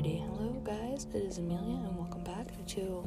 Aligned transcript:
guys, 0.00 1.06
it 1.12 1.18
is 1.18 1.36
Amelia, 1.36 1.76
and 1.76 1.98
welcome 1.98 2.24
back 2.24 2.46
to. 2.68 3.06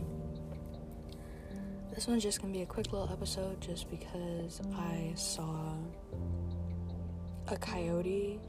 This 1.96 2.06
one's 2.06 2.22
just 2.22 2.40
gonna 2.40 2.54
be 2.54 2.62
a 2.62 2.68
quick 2.68 2.92
little 2.92 3.10
episode 3.12 3.60
just 3.60 3.90
because 3.90 4.62
I 4.76 5.12
saw 5.16 5.74
a 7.48 7.58
coyote 7.58 8.40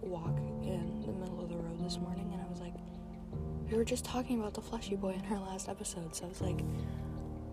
walk 0.00 0.38
in 0.62 1.02
the 1.04 1.12
middle 1.12 1.42
of 1.42 1.48
the 1.48 1.56
road 1.56 1.84
this 1.84 1.98
morning, 1.98 2.30
and 2.32 2.40
I 2.40 2.48
was 2.48 2.60
like, 2.60 2.74
we 3.68 3.76
were 3.76 3.84
just 3.84 4.04
talking 4.04 4.38
about 4.38 4.54
the 4.54 4.62
fleshy 4.62 4.94
boy 4.94 5.20
in 5.20 5.32
our 5.32 5.40
last 5.40 5.68
episode, 5.68 6.14
so 6.14 6.26
I 6.26 6.28
was 6.28 6.40
like, 6.40 6.60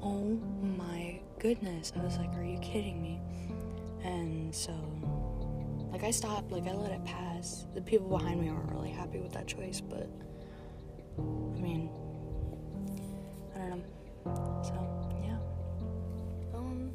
oh 0.03 0.39
my 0.77 1.19
goodness. 1.39 1.91
I 1.99 2.03
was 2.03 2.17
like, 2.17 2.31
are 2.35 2.43
you 2.43 2.59
kidding 2.59 3.01
me? 3.01 3.19
And 4.03 4.53
so, 4.53 4.73
like, 5.95 6.03
I 6.03 6.11
stopped, 6.11 6.51
like, 6.51 6.67
I 6.67 6.73
let 6.73 6.91
it 6.91 7.05
pass. 7.05 7.67
The 7.73 7.79
people 7.79 8.09
behind 8.09 8.41
me 8.41 8.51
weren't 8.51 8.69
really 8.69 8.89
happy 8.89 9.19
with 9.19 9.31
that 9.31 9.47
choice, 9.47 9.79
but 9.79 10.09
I 11.17 11.61
mean, 11.61 11.89
I 13.55 13.59
don't 13.59 13.69
know. 13.69 14.61
So, 14.61 14.73
yeah. 15.23 15.37
Um, 16.53 16.91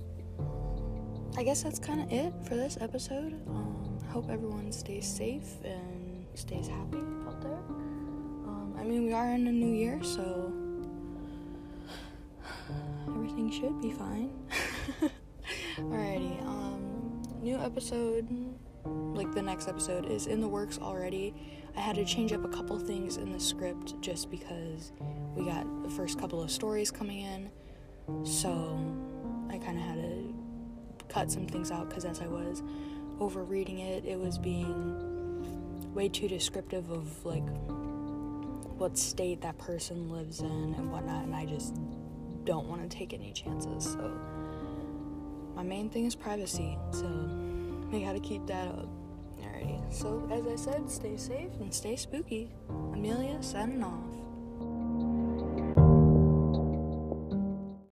I 1.39 1.43
guess 1.43 1.63
that's 1.63 1.79
kind 1.79 2.03
of 2.03 2.13
it 2.13 2.35
for 2.47 2.57
this 2.57 2.77
episode. 2.79 3.41
Um, 3.49 3.99
hope 4.11 4.29
everyone 4.29 4.71
stays 4.71 5.07
safe 5.09 5.49
and 5.65 6.27
stays 6.35 6.69
happy 6.69 6.99
out 7.27 7.41
there. 7.41 7.63
Um, 8.45 8.75
I 8.79 8.85
mean, 8.85 9.07
we 9.07 9.15
are 9.15 9.31
in 9.31 9.47
a 9.47 9.53
new 9.53 9.73
year, 9.73 10.05
so 10.05 10.53
everything 13.09 13.51
should 13.51 13.81
be 13.81 13.93
fine. 13.93 14.31
Alrighty, 15.79 16.47
um, 16.47 17.23
new 17.41 17.57
episode, 17.57 18.29
like 18.85 19.33
the 19.33 19.43
next 19.43 19.69
episode, 19.69 20.07
is 20.07 20.27
in 20.27 20.41
the 20.41 20.49
works 20.49 20.79
already. 20.79 21.35
I 21.77 21.81
had 21.81 21.97
to 21.97 22.05
change 22.05 22.33
up 22.33 22.45
a 22.45 22.49
couple 22.49 22.79
things 22.79 23.17
in 23.17 23.33
the 23.33 23.41
script 23.41 24.01
just 24.01 24.31
because 24.31 24.93
we 25.35 25.45
got 25.45 25.83
the 25.83 25.91
first 25.91 26.19
couple 26.19 26.43
of 26.43 26.51
stories 26.51 26.91
coming 26.91 27.21
in. 27.21 27.51
So 28.25 28.51
I 29.51 29.59
kind 29.59 29.79
of 29.79 29.85
had 29.85 29.97
to 29.97 30.35
cut 31.09 31.31
some 31.31 31.47
things 31.47 31.71
out 31.71 31.89
because 31.89 32.05
as 32.05 32.21
I 32.21 32.27
was 32.27 32.63
over 33.19 33.45
reading 33.45 33.81
it, 33.81 34.05
it 34.05 34.19
was 34.19 34.39
being 34.39 35.95
way 35.95 36.09
too 36.09 36.29
descriptive 36.29 36.91
of 36.91 37.25
like 37.25 37.47
what 38.79 38.97
state 38.97 39.43
that 39.43 39.59
person 39.59 40.09
lives 40.09 40.41
in 40.41 40.75
and 40.77 40.91
whatnot, 40.91 41.25
and 41.25 41.35
I 41.35 41.45
just 41.45 41.77
don't 42.45 42.67
want 42.67 42.89
to 42.89 42.97
take 42.97 43.13
any 43.13 43.33
chances. 43.33 43.85
So 43.85 44.19
my 45.55 45.63
main 45.63 45.91
thing 45.91 46.07
is 46.07 46.15
privacy, 46.15 46.79
so 46.93 47.07
we 47.91 48.01
gotta 48.05 48.21
keep 48.21 48.47
that 48.47 48.69
up. 48.69 48.89
Alrighty, 49.41 49.93
so 49.93 50.29
as 50.31 50.47
I 50.47 50.57
said, 50.57 50.91
stay 50.91 51.17
safe 51.17 51.51
and 51.61 51.73
stay 51.73 51.97
spooky. 51.97 52.53
Amelia 52.93 53.43
signing 53.43 53.83
off. 53.83 54.05